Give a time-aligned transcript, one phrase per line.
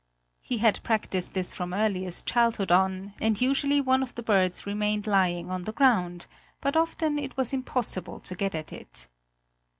[0.39, 5.05] He had practiced this from earliest childhood on, and usually one of the birds remained
[5.05, 6.25] lying on the ground;
[6.59, 9.07] but often it was impossible to get at it.